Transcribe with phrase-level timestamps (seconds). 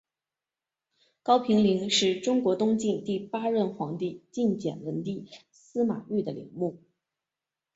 [1.21, 6.81] 高平陵是中国东晋第八任皇帝晋简文帝司马昱的陵墓。